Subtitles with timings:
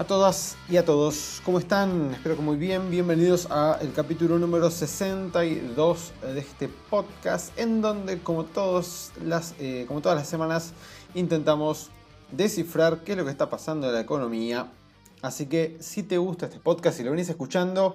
[0.00, 1.42] a todas y a todos.
[1.44, 2.12] ¿Cómo están?
[2.14, 2.90] Espero que muy bien.
[2.90, 10.00] Bienvenidos al capítulo número 62 de este podcast, en donde, como, todos las, eh, como
[10.00, 10.72] todas las semanas,
[11.12, 11.90] intentamos
[12.32, 14.72] descifrar qué es lo que está pasando en la economía.
[15.20, 17.94] Así que si te gusta este podcast, si lo venís escuchando,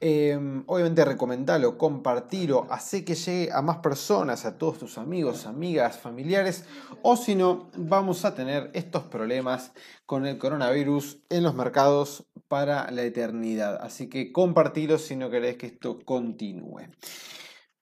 [0.00, 5.98] Em, obviamente recomendalo, compartilo, hace que llegue a más personas, a todos tus amigos, amigas,
[5.98, 6.64] familiares,
[7.02, 9.72] o si no, vamos a tener estos problemas
[10.04, 13.78] con el coronavirus en los mercados para la eternidad.
[13.80, 16.88] Así que compartilo si no querés que esto continúe.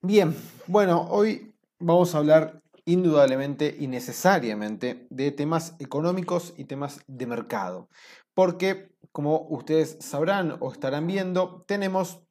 [0.01, 0.35] Bien,
[0.67, 7.89] bueno, hoy vamos a hablar indudablemente y necesariamente de temas económicos y temas de mercado
[8.35, 12.23] porque, como ustedes sabrán o estarán viendo, tenemos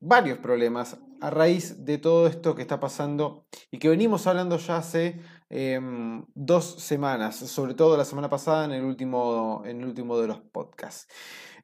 [0.00, 4.78] varios problemas a raíz de todo esto que está pasando y que venimos hablando ya
[4.78, 10.18] hace em, dos semanas, sobre todo la semana pasada en el último, en el último
[10.18, 11.06] de los podcasts.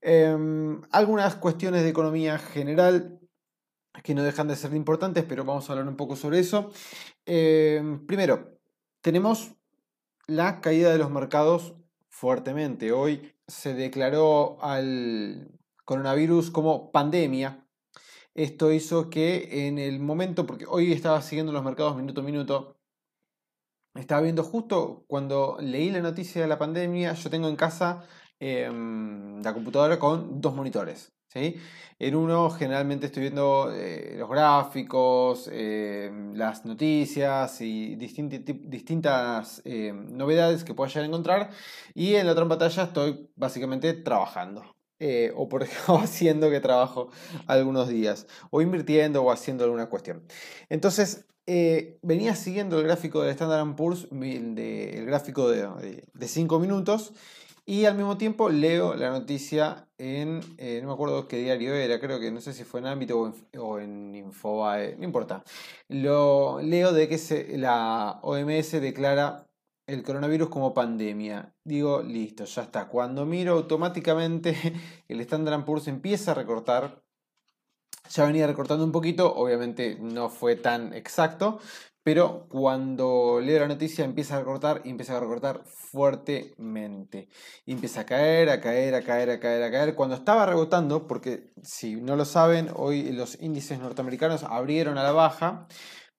[0.00, 3.19] Em, algunas cuestiones de economía general
[4.05, 6.70] que no dejan de ser importantes, pero vamos a hablar un poco sobre eso.
[7.27, 8.61] Em, primero,
[9.00, 9.55] tenemos
[10.28, 11.75] la caída de los mercados
[12.09, 12.92] fuertemente.
[12.92, 15.51] Hoy se declaró al
[15.84, 17.67] coronavirus como pandemia.
[18.34, 22.79] Esto hizo que en el momento, porque hoy estaba siguiendo los mercados minuto a minuto,
[23.95, 28.05] estaba viendo justo cuando leí la noticia de la pandemia, yo tengo en casa
[28.39, 31.17] em, la computadora con dos monitores.
[31.28, 31.56] ¿Sí?
[31.98, 40.64] En uno generalmente estoy viendo eh, los gráficos, em, las noticias y distintas em, novedades
[40.64, 41.50] que pueda llegar a encontrar.
[41.94, 44.62] Y en la otra pantalla estoy básicamente trabajando.
[45.00, 47.11] Eh, o por ejemplo haciendo que trabajo
[47.46, 48.27] algunos días.
[48.50, 50.22] O invirtiendo o haciendo alguna cuestión.
[50.68, 57.12] Entonces, eh, venía siguiendo el gráfico del Standard Poor's, el gráfico de 5 minutos.
[57.68, 62.01] Y al mismo tiempo leo la noticia en, eh, no me acuerdo qué diario era,
[62.01, 65.45] creo que no sé si fue en Ámbito o en, Infobae, no importa.
[65.86, 69.46] Lo leo de que la OMS declara
[69.86, 71.55] el coronavirus como pandemia.
[71.62, 72.89] Digo, listo, ya está.
[72.89, 74.57] Cuando miro automáticamente
[75.08, 77.02] el Standard Poor's empieza a recortar.
[78.08, 81.61] Ya venía recortando un poquito, obviamente no fue tan exacto,
[82.08, 87.29] pero cuando leo la noticia empieza a recortar y empieza a recortar fuertemente.
[87.67, 89.95] Empieza a caer, a caer, a caer, a caer, a caer.
[89.95, 95.13] Cuando estaba rebotando, porque si no lo saben, hoy los índices norteamericanos abrieron a la
[95.13, 95.69] baja,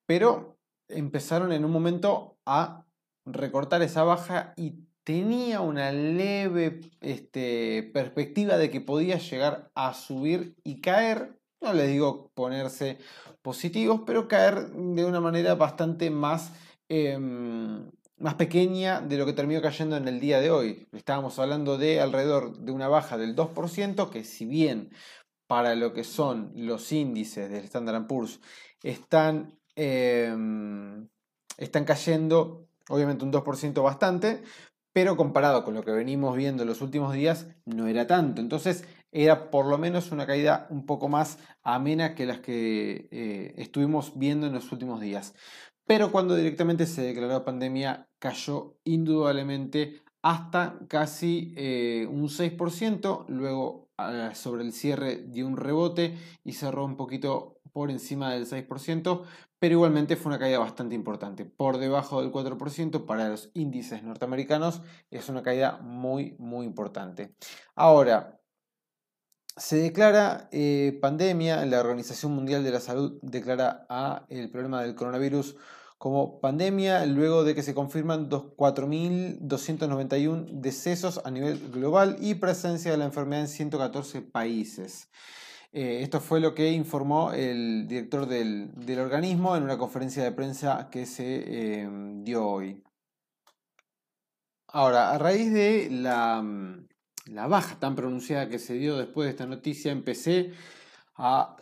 [0.05, 2.85] pero empezaron en un momento a
[3.25, 10.55] recortar esa baja y tenía una leve este, perspectiva de que podía llegar a subir
[10.63, 12.97] y caer no les digo ponerse
[13.41, 16.51] positivos, pero caer de una manera bastante más,
[16.87, 20.87] em, más pequeña de lo que terminó cayendo en el día de hoy.
[20.91, 24.89] Estábamos hablando de alrededor de una baja del 2%, que si bien
[25.47, 28.39] para lo que son los índices del Standard Poor's
[28.83, 31.07] están, em,
[31.57, 34.43] están cayendo obviamente un 2% bastante,
[34.93, 38.41] pero comparado con lo que venimos viendo en los últimos días no era tanto.
[38.41, 43.53] Entonces era por lo menos una caída un poco más amena que las que eh,
[43.57, 45.33] estuvimos viendo en los últimos días.
[45.85, 54.31] Pero cuando directamente se declaró pandemia, cayó indudablemente hasta casi eh, un 6%, luego ah,
[54.35, 59.23] sobre el cierre dio un rebote y cerró un poquito por encima del 6%,
[59.59, 64.81] pero igualmente fue una caída bastante importante, por debajo del 4% para los índices norteamericanos,
[65.09, 67.35] es una caída muy, muy importante.
[67.75, 68.38] Ahora,
[69.57, 74.95] se declara eh, pandemia, la Organización Mundial de la Salud declara a el problema del
[74.95, 75.57] coronavirus
[75.97, 82.97] como pandemia luego de que se confirman 4.291 decesos a nivel global y presencia de
[82.97, 85.09] la enfermedad en 114 países.
[85.71, 90.89] Eh, esto fue lo que informó el director del, organismo en una conferencia de prensa
[90.89, 91.89] que se eh,
[92.23, 92.83] dio hoy.
[94.67, 96.88] Ahora, a raíz de la mm,
[97.29, 100.53] la baja tan pronunciada que se dio después de esta noticia, empecé
[101.15, 101.57] a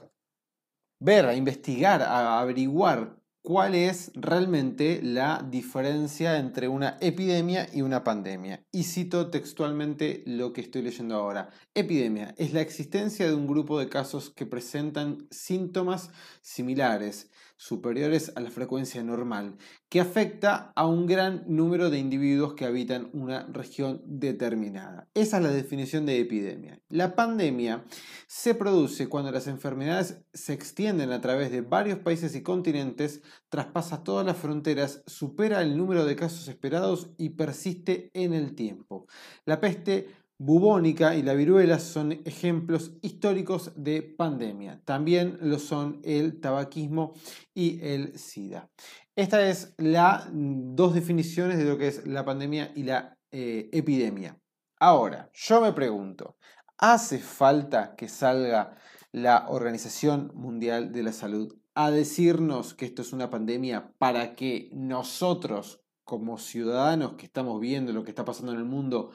[0.99, 3.17] ver, a investigar, a averiguar
[3.47, 8.65] cuál es realmente la diferencia entre una epidemia y una pandemia.
[8.73, 11.49] Y cito textualmente lo que estoy leyendo ahora.
[11.73, 16.09] Epidemia es la existencia de un grupo de casos que presentan síntomas
[16.41, 19.57] similares superiores a la frecuencia normal,
[19.89, 25.09] que afecta a un gran número de individuos que habitan una región determinada.
[25.13, 26.79] Esa es la definición de epidemia.
[26.89, 27.83] La pandemia
[28.27, 34.03] se produce cuando las enfermedades se extienden a través de varios países y continentes, traspasa
[34.03, 39.07] todas las fronteras, supera el número de casos esperados y persiste en el tiempo.
[39.45, 44.81] La peste bubónica y la viruela son ejemplos históricos de pandemia.
[44.85, 47.13] También lo son el tabaquismo
[47.53, 48.69] y el SIDA.
[49.15, 54.39] Estas es las dos definiciones de lo que es la pandemia y la eh, epidemia.
[54.79, 56.37] Ahora, yo me pregunto,
[56.77, 58.77] ¿hace falta que salga
[59.11, 64.69] la Organización Mundial de la Salud a decirnos que esto es una pandemia para que
[64.73, 69.11] nosotros, como ciudadanos que estamos viendo lo que está pasando en el mundo,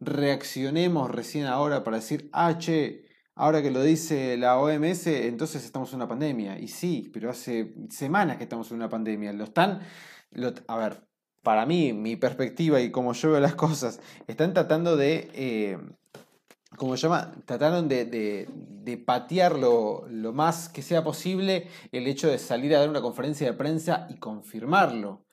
[0.00, 3.04] reaccionemos recién ahora para decir, ah, che,
[3.34, 6.58] ahora que lo dice la OMS, entonces estamos en una pandemia.
[6.58, 9.32] Y sí, pero hace semanas que estamos en una pandemia.
[9.32, 9.80] Lo están,
[10.66, 11.06] a ver,
[11.42, 15.78] para mí, mi perspectiva y como yo veo las cosas, están tratando de, eh,
[16.76, 22.28] como se llama, trataron de, de, patear lo, lo, más que sea posible el hecho
[22.28, 25.24] de salir a dar una conferencia de prensa y confirmarlo.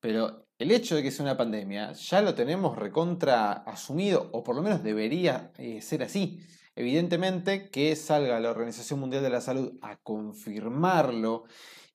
[0.00, 4.56] Pero el hecho de que sea una pandemia ya lo tenemos recontra asumido, o por
[4.56, 6.40] lo menos debería eh, ser así.
[6.74, 11.44] Evidentemente que salga la Organización Mundial de la Salud a confirmarlo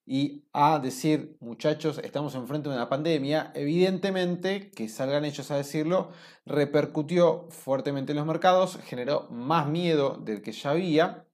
[0.05, 6.11] y a decir, muchachos, estamos enfrente de una pandemia, evidentemente que salgan ellos a decirlo,
[6.45, 11.27] repercutió fuertemente en los mercados, generó más miedo del que ya había,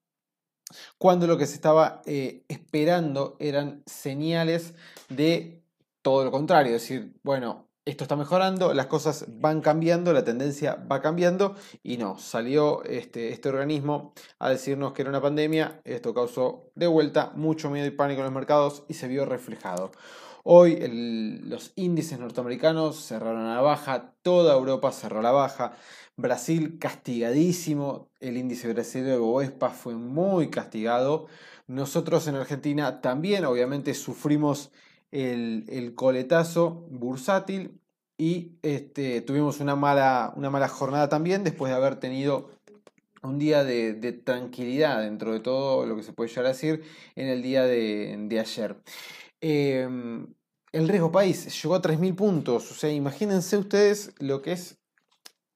[0.97, 4.73] cuando lo que se estaba eh, esperando eran señales
[5.09, 5.63] de
[6.01, 10.75] todo lo contrario, es decir, bueno, esto está mejorando, las cosas van cambiando, la tendencia
[10.91, 16.13] va cambiando y no, salió este, este organismo a decirnos que era una pandemia, esto
[16.13, 19.91] causó de vuelta mucho miedo y pánico en los mercados y se vio reflejado.
[20.43, 20.79] Hoy
[21.45, 25.77] los índices norteamericanos cerraron a la baja, toda Europa cerró a la baja,
[26.17, 31.27] Brasil castigadísimo, el índice brasileño de Bovespa fue muy castigado,
[31.67, 34.71] nosotros en Argentina también obviamente sufrimos
[35.11, 37.79] el, coletazo bursátil
[38.17, 42.49] y este, tuvimos una mala, una mala jornada también después de haber tenido
[43.23, 43.93] un día de,
[44.23, 46.83] tranquilidad dentro de todo lo que se puede llegar a decir
[47.15, 48.77] en el día de, ayer.
[49.41, 50.27] Em,
[50.71, 54.76] el riesgo país llegó a 3.000 puntos, o sea, imagínense ustedes lo que es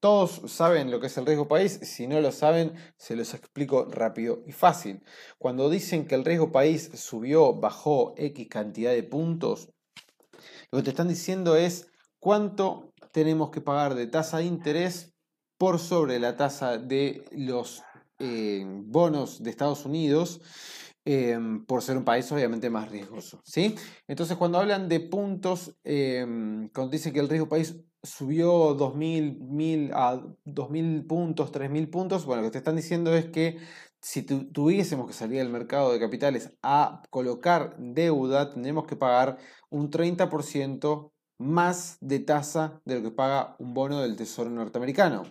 [0.02, 3.86] todos saben lo que es el riesgo país, si no lo saben, se los explico
[3.86, 5.04] rápido y fácil.
[5.38, 9.70] Cuando dicen que el riesgo país subió, bajó X cantidad de puntos,
[10.72, 11.88] lo que te están diciendo es
[12.20, 15.14] cuánto tenemos que pagar de tasa de interés
[15.58, 17.84] por sobre la tasa de los
[18.18, 20.42] eh, bonos de Estados Unidos.
[21.04, 23.42] Em, por ser un país obviamente más riesgoso.
[23.44, 23.76] ¿sí?
[24.08, 30.16] Entonces cuando hablan de puntos, em, cuando dicen que el riesgo país subió 2.000 a
[30.46, 33.60] 2.000 puntos, 3.000 puntos, bueno, lo que te están diciendo es que
[34.02, 39.38] si tuviésemos que salir al mercado de capitales a colocar deuda, tendríamos que pagar
[39.70, 45.24] un 30% más de tasa de lo que paga un bono del Tesoro norteamericano.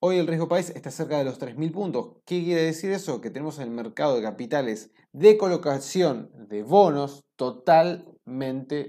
[0.00, 2.16] Hoy el riesgo país está cerca de los 3.000 puntos.
[2.26, 3.20] ¿Qué quiere decir eso?
[3.20, 7.24] Que tenemos el mercado de capitales de colocación de bonos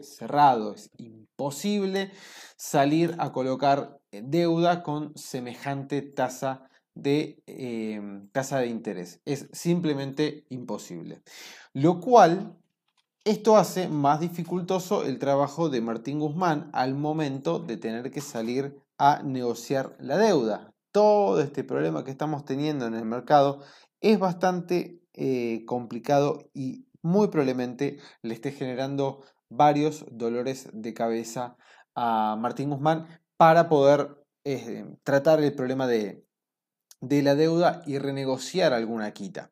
[0.04, 0.74] cerrado.
[0.74, 2.12] Es imposible
[2.56, 9.22] salir a colocar eh, deuda con semejante tasa de, em, tasa de interés.
[9.26, 11.22] Es simplemente imposible.
[11.74, 12.56] Lo cual,
[13.26, 18.78] esto hace más dificultoso el trabajo de Martín Guzmán al momento de tener que salir
[18.98, 20.74] a negociar la deuda.
[20.92, 23.62] Todo este problema que estamos teniendo en el mercado
[24.02, 31.58] es bastante eh, complicado y muy probablemente le esté generando varios dolores de cabeza
[31.96, 33.08] a Martín Guzmán
[33.38, 36.26] para poder eh, tratar el problema de,
[37.02, 39.52] la deuda y renegociar alguna quita.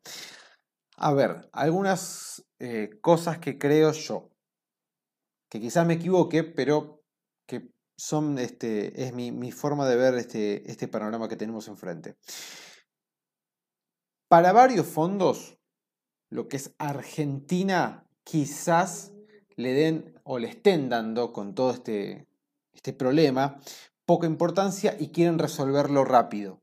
[0.98, 4.32] A ver, algunas eh, cosas que creo yo,
[5.50, 7.04] que quizás me equivoque, pero
[7.46, 12.18] que son, este, es mi, forma de ver este, este panorama que tenemos enfrente.
[14.30, 15.61] Para varios fondos,
[16.32, 19.12] lo que es Argentina, quizás
[19.58, 22.28] le den o le estén dando con todo este,
[22.74, 23.60] este problema
[24.06, 26.62] poca importancia y quieren resolverlo rápido.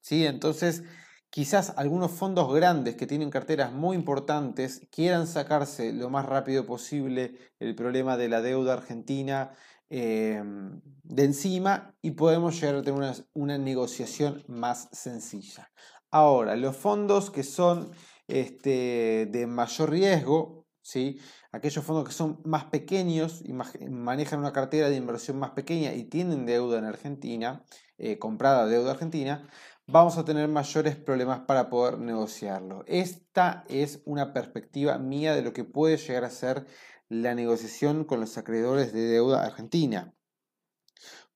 [0.00, 0.26] ¿sí?
[0.26, 0.82] Entonces,
[1.30, 7.36] quizás algunos fondos grandes que tienen carteras muy importantes quieran sacarse lo más rápido posible
[7.60, 9.52] el problema de la deuda argentina
[9.88, 15.70] em, de encima y podemos llegar a tener una, una, negociación más sencilla.
[16.10, 17.90] Ahora, los fondos que son
[18.28, 21.20] este, de mayor riesgo, ¿sí?
[21.52, 26.04] aquellos fondos que son más pequeños y manejan una cartera de inversión más pequeña y
[26.04, 27.64] tienen deuda en Argentina,
[27.98, 29.48] eh, comprada deuda argentina,
[29.86, 32.84] vamos a tener mayores problemas para poder negociarlo.
[32.86, 36.66] Esta es una perspectiva mía de lo que puede llegar a ser
[37.08, 40.14] la negociación con los acreedores de deuda argentina.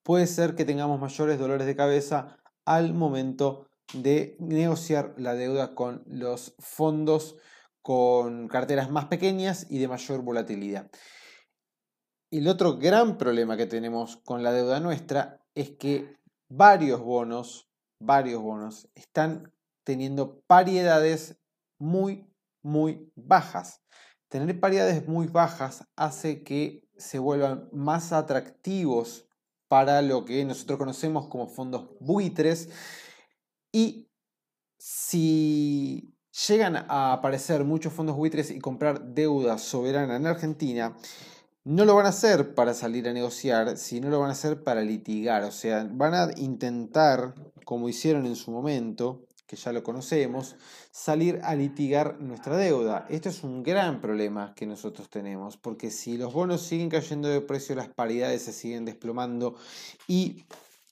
[0.03, 6.03] Puede ser que tengamos mayores dolores de cabeza al momento de negociar la deuda con
[6.07, 7.37] los fondos
[7.83, 10.91] con carteras más pequeñas y de mayor volatilidad.
[12.31, 16.19] El otro gran problema que tenemos con la deuda nuestra es que
[16.49, 17.69] varios bonos
[18.01, 19.53] varios bonos están
[19.85, 21.37] teniendo paridades
[21.79, 22.27] muy,
[22.63, 23.83] muy bajas.
[24.29, 29.27] Tener paridades muy bajas hace que se vuelvan más atractivos
[29.69, 32.71] para lo que nosotros conocemos como fondos buitres
[33.73, 34.09] y
[34.79, 36.15] si
[36.47, 40.97] llegan a aparecer muchos fondos buitres y comprar deuda soberana en Argentina,
[41.65, 44.81] no lo van a hacer para salir a negociar, sino lo van a hacer para
[44.81, 45.45] litigar.
[45.45, 47.35] O sea, van a intentar,
[47.65, 50.57] como hicieron en su momento, que ya lo conocemos,
[50.91, 53.07] salir a litigar nuestra deuda.
[53.09, 57.41] Esto es un gran problema que nosotros tenemos, porque si los bonos siguen cayendo de
[57.41, 59.57] precio, las paridades se siguen desplomando
[60.07, 60.45] y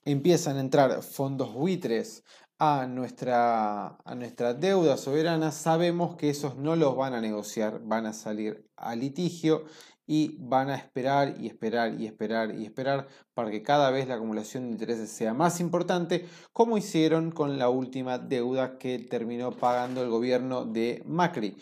[0.06, 2.22] empiezan a entrar fondos buitres
[2.58, 8.12] a nuestra, a deuda soberana, sabemos que esos no los van a negociar, van a
[8.12, 9.64] salir a litigio
[10.06, 14.14] y van a esperar y esperar y esperar y esperar para que cada vez la
[14.14, 20.02] acumulación de intereses sea más importante, como hicieron con la última deuda que terminó pagando
[20.02, 21.56] el gobierno de Macri.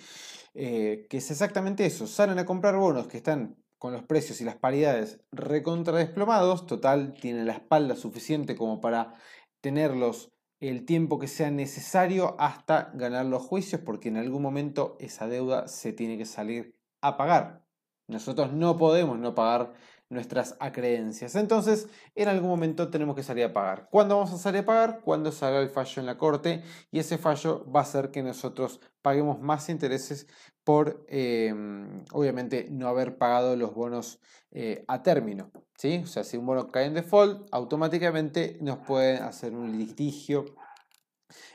[0.57, 4.45] Eh, que es exactamente eso, salen a comprar bonos que están con los precios y
[4.45, 9.15] las paridades recontra desplomados, total, tienen la espalda suficiente como para
[9.61, 10.34] tenerlos
[10.69, 15.69] el tiempo que sea necesario hasta ganar los juicios, porque en algún momento esa deuda
[15.69, 17.65] se tiene que salir a pagar.
[18.07, 19.73] Nosotros no podemos no pagar
[20.11, 21.35] nuestras acreencias.
[21.35, 23.89] Entonces, en algún momento tenemos que salir a pagar.
[23.91, 25.01] ¿Cuándo vamos a salir a pagar?
[25.01, 28.81] Cuando salga el fallo en la corte y ese fallo va a hacer que nosotros
[29.03, 30.27] paguemos más intereses
[30.65, 34.19] por, em, obviamente, no haber pagado los bonos
[34.51, 35.51] eh, a término.
[35.77, 36.01] ¿sí?
[36.03, 40.47] O sea, si un bono cae en default, automáticamente nos pueden hacer un litigio.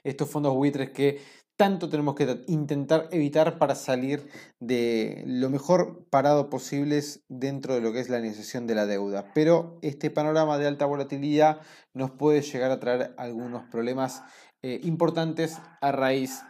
[0.03, 1.19] Estos fondos buitres que
[1.59, 4.29] tanto tenemos que intentar evitar para salir
[4.61, 9.33] de lo mejor parado posibles dentro de lo que es la negociación de la deuda.
[9.33, 11.59] Pero este panorama de alta volatilidad
[11.93, 14.23] nos puede llegar a traer algunos problemas
[14.61, 16.41] eh, importantes a raíz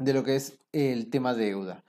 [0.00, 1.84] de lo que es el tema deuda.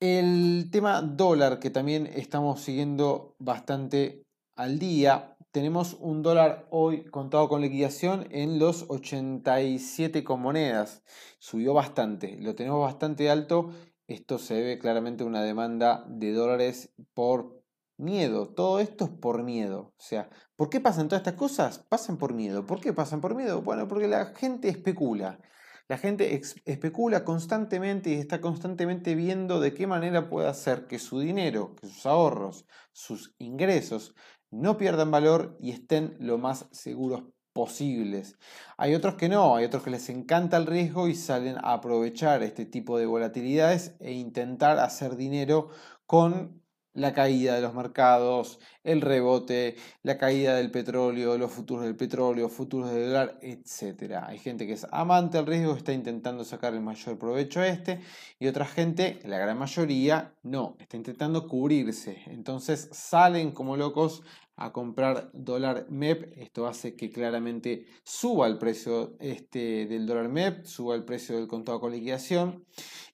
[0.00, 7.48] El tema dólar, que también estamos siguiendo bastante al día, tenemos un dólar hoy contado
[7.48, 11.04] con liquidación en los 87 con monedas.
[11.38, 13.70] Subió bastante, lo tenemos bastante alto.
[14.08, 17.62] Esto se debe claramente a una demanda de dólares por
[17.96, 18.48] miedo.
[18.48, 19.94] Todo esto es por miedo.
[19.96, 21.78] O sea, ¿por qué pasan todas estas cosas?
[21.78, 22.66] Pasan por miedo.
[22.66, 23.62] ¿Por qué pasan por miedo?
[23.62, 25.38] Bueno, porque la gente especula.
[25.86, 31.20] La gente especula constantemente y está constantemente viendo de qué manera puede hacer que su
[31.20, 34.14] dinero, que sus ahorros, sus ingresos
[34.50, 38.38] no pierdan valor y estén lo más seguros posibles.
[38.78, 42.42] Hay otros que no, hay otros que les encanta el riesgo y salen a aprovechar
[42.42, 45.68] este tipo de volatilidades e intentar hacer dinero
[46.06, 46.63] con
[46.94, 52.48] la caída de los mercados, el rebote, la caída del petróleo, los futuros del petróleo,
[52.48, 54.22] futuros del dólar, etc.
[54.26, 58.00] Hay gente que es amante del riesgo, está intentando sacar el mayor provecho a este,
[58.38, 62.22] y otra gente, la gran mayoría, no, está intentando cubrirse.
[62.26, 64.22] Entonces salen como locos
[64.56, 66.32] a comprar dólar MEP.
[66.40, 71.48] Esto hace que claramente suba el precio este, del dólar MEP, suba el precio del
[71.48, 72.64] contado con liquidación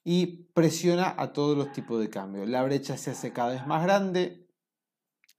[0.05, 2.47] y presiona a todos los tipos de cambio.
[2.47, 4.47] La brecha se hace cada vez más grande.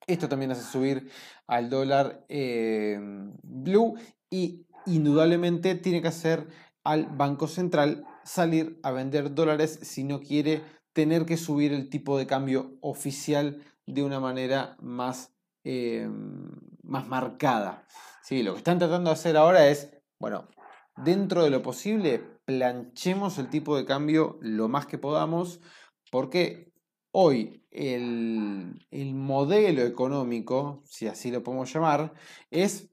[0.07, 1.09] Esto también hace subir
[1.47, 2.99] al dólar eh,
[3.43, 3.95] blue
[4.29, 6.47] y indudablemente tiene que hacer
[6.83, 12.17] al Banco Central salir a vender dólares si no quiere tener que subir el tipo
[12.17, 16.09] de cambio oficial de una manera más eh,
[16.83, 17.85] más marcada.
[18.23, 18.43] ¿sí?
[18.43, 20.47] Lo que están tratando de hacer ahora es, bueno,
[20.97, 25.61] dentro de lo posible, planchemos el tipo de cambio lo más que podamos,
[26.11, 26.73] porque
[27.11, 32.13] hoy el, el modelo económico, si así lo podemos llamar,
[32.49, 32.89] es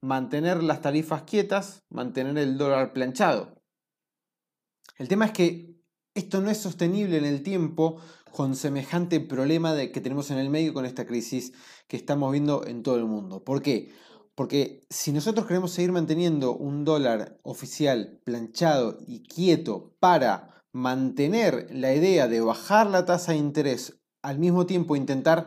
[0.00, 3.62] mantener las tarifas quietas, mantener el dólar planchado.
[4.96, 5.74] El tema es que
[6.14, 8.00] esto no es sostenible en el tiempo
[8.34, 11.52] con semejante problema de, que tenemos en el medio con esta crisis
[11.86, 13.44] que estamos viendo en todo el mundo.
[13.44, 13.92] ¿Por qué?
[14.34, 21.94] Porque si nosotros queremos seguir manteniendo un dólar oficial planchado y quieto para mantener la
[21.94, 25.46] idea de bajar la tasa de interés, al mismo tiempo intentar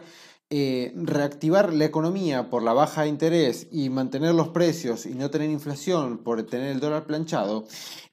[0.49, 5.29] eh, reactivar la economía por la baja de interés y mantener los precios y no
[5.29, 7.65] tener inflación por tener el dólar planchado,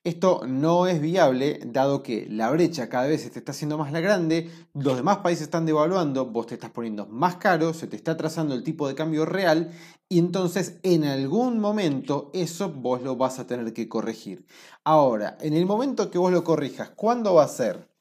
[0.02, 3.92] esto no es viable dado que la brecha cada vez se te está haciendo más
[3.92, 8.16] grande, los demás países están devaluando, vos te estás poniendo más caro, se te está
[8.16, 9.70] trazando el tipo de cambio real
[10.08, 14.44] y entonces en algún momento eso vos lo vas a tener que corregir.
[14.82, 17.93] Ahora, en el momento que vos lo corrijas, ¿cuándo va a ser?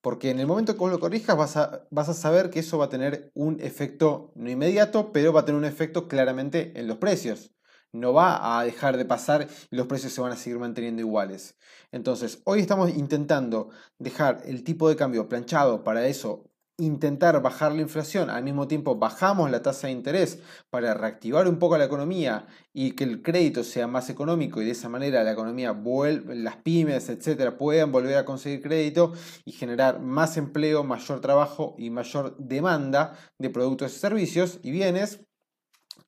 [0.00, 2.78] Porque en el momento que vos lo corrijas vas a, vas a saber que eso
[2.78, 6.86] va a tener un efecto no inmediato, pero va a tener un efecto claramente en
[6.86, 7.52] los precios.
[7.92, 11.56] No va a dejar de pasar y los precios se van a seguir manteniendo iguales.
[11.90, 17.82] Entonces, hoy estamos intentando dejar el tipo de cambio planchado para eso intentar bajar la
[17.82, 20.38] inflación, al mismo tiempo bajamos la tasa de interés
[20.70, 24.70] para reactivar un poco la economía y que el crédito sea más económico y de
[24.70, 29.12] esa manera la economía vuelve, las pymes, etcétera, puedan volver a conseguir crédito
[29.44, 35.20] y generar más empleo, mayor trabajo y mayor demanda de productos y servicios y bienes.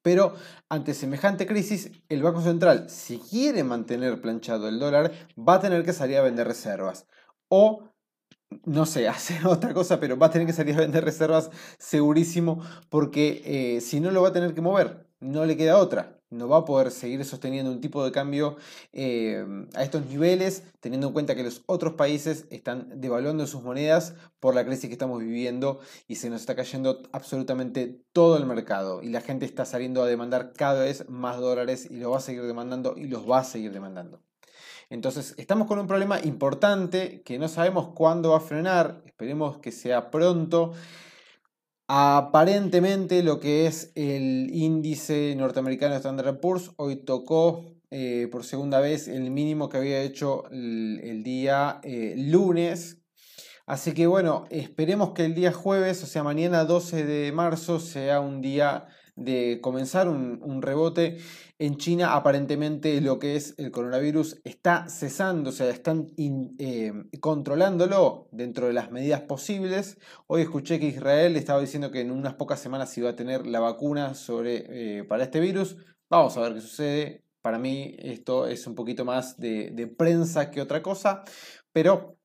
[0.03, 0.35] Pero
[0.69, 5.85] ante semejante crisis, el Banco Central, si quiere mantener planchado el dólar, va a tener
[5.85, 7.07] que salir a vender reservas.
[7.49, 7.90] O
[8.65, 12.63] no sé, hacer otra cosa, pero va a tener que salir a vender reservas segurísimo
[12.89, 16.17] porque eh, si no lo va a tener que mover, no le queda otra.
[16.31, 18.57] No va a poder seguir sosteniendo un tipo de cambio
[18.93, 24.15] eh, a estos niveles, teniendo en cuenta que los otros países están devaluando sus monedas
[24.39, 29.03] por la crisis que estamos viviendo y se nos está cayendo absolutamente todo el mercado.
[29.03, 32.21] Y la gente está saliendo a demandar cada vez más dólares y lo va a
[32.21, 34.23] seguir demandando y los va a seguir demandando.
[34.91, 39.71] Entonces, estamos con un problema importante que no sabemos cuándo va a frenar, esperemos que
[39.71, 40.73] sea pronto.
[41.87, 49.07] Aparentemente lo que es el índice norteamericano Standard Poor's hoy tocó eh, por segunda vez
[49.07, 52.99] el mínimo que había hecho el, día eh, lunes.
[53.67, 58.19] Así que bueno, esperemos que el día jueves, o sea mañana 12 de marzo, sea
[58.19, 61.19] un día de comenzar un, rebote.
[61.59, 68.29] En China aparentemente lo que es el coronavirus está cesando, o sea, están eh, controlándolo
[68.33, 69.99] dentro de las medidas posibles.
[70.27, 73.61] Hoy escuché que Israel estaba diciendo que en unas pocas semanas iba a tener la
[73.61, 75.77] vacuna sobre, eh, para este virus.
[76.09, 77.25] Vamos a ver qué sucede.
[77.43, 81.23] Para mí esto es un poquito más de, prensa que otra cosa,
[81.73, 82.19] pero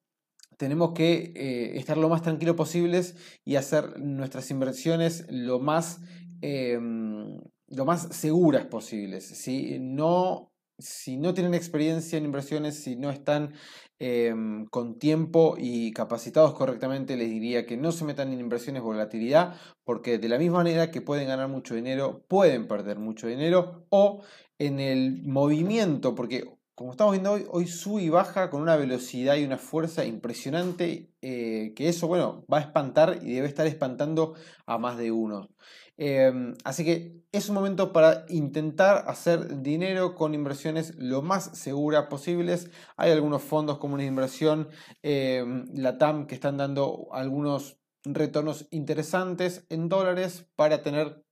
[0.57, 6.01] tenemos que eh, estar lo más tranquilo posibles y hacer nuestras inversiones lo más
[6.41, 9.25] Em, lo más seguras posibles.
[9.25, 13.53] Si no, si no tienen experiencia en inversiones, si no están
[13.99, 19.55] em, con tiempo y capacitados correctamente, les diría que no se metan en inversiones volatilidad,
[19.83, 24.21] porque de la misma manera que pueden ganar mucho dinero, pueden perder mucho dinero, o
[24.59, 26.43] en el movimiento, porque
[26.75, 31.09] como estamos viendo hoy, hoy sube y baja con una velocidad y una fuerza impresionante,
[31.21, 35.49] eh, que eso, bueno, va a espantar y debe estar espantando a más de uno.
[35.97, 42.07] Em, así que es un momento para intentar hacer dinero con inversiones lo más seguras
[42.07, 42.69] posibles.
[42.97, 44.69] Hay algunos fondos comunes de inversión,
[45.03, 51.25] em, la TAM, que están dando algunos retornos interesantes en dólares para tener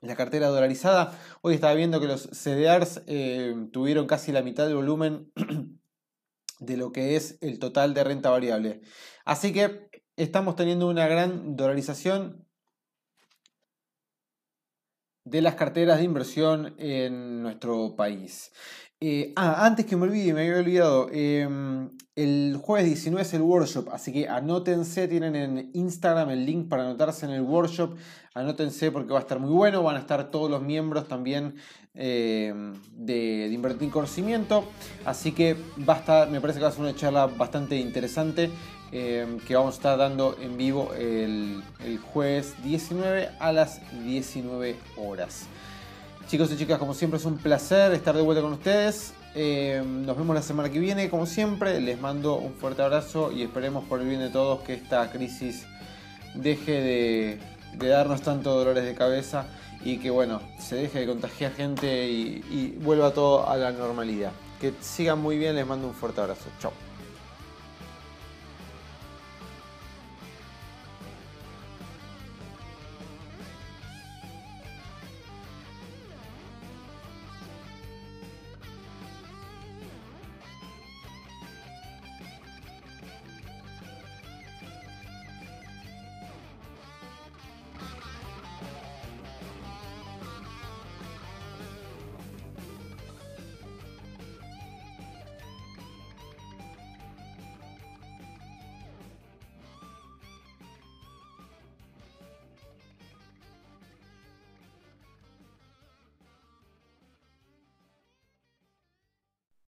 [0.00, 1.18] la cartera dolarizada.
[1.42, 5.32] Hoy estaba viendo que los CDRs em, tuvieron casi la mitad del volumen
[6.60, 8.80] de lo que es el total de renta variable.
[9.24, 12.46] Así que estamos teniendo una gran dolarización
[15.24, 18.52] de las carteras de inversión en nuestro país.
[19.04, 23.42] Eh, ah, antes que me olvide, me había olvidado, em, el jueves 19 es el
[23.42, 27.96] workshop, así que anótense, tienen en Instagram el link para anotarse en el workshop,
[28.32, 31.56] anótense porque va a estar muy bueno, van a estar todos los miembros también
[31.94, 34.66] em, de, Invertir Conocimiento,
[35.04, 35.56] así que
[35.88, 38.50] va a estar, me parece que va a ser una charla bastante interesante.
[38.94, 41.62] Em, que vamos a estar dando en vivo el,
[42.12, 45.46] jueves 19 a las 19 horas.
[46.32, 49.12] Chicos y chicas, como siempre es un placer estar de vuelta con ustedes.
[49.34, 51.78] Em, nos vemos la semana que viene, como siempre.
[51.78, 55.66] Les mando un fuerte abrazo y esperemos por el bien de todos que esta crisis
[56.34, 57.38] deje
[57.76, 59.44] de, darnos tanto dolores de cabeza
[59.84, 64.32] y que bueno, se deje de contagiar gente y, y vuelva todo a la normalidad.
[64.58, 66.48] Que sigan muy bien, les mando un fuerte abrazo.
[66.58, 66.91] Chao.